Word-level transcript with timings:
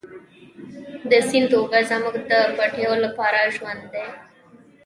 د 1.09 1.11
سیند 1.29 1.51
اوبه 1.57 1.79
زموږ 1.89 2.15
د 2.29 2.31
پټیو 2.57 2.93
لپاره 3.05 3.51
ژوند 3.55 3.81
دی. 3.93 4.07